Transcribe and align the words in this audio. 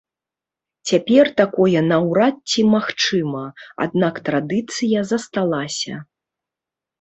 Цяпер 0.91 1.25
такое 1.41 1.79
наўрад 1.91 2.35
ці 2.53 2.65
магчыма, 2.75 3.43
аднак 3.85 4.15
традыцыя 4.31 5.05
засталася. 5.11 5.95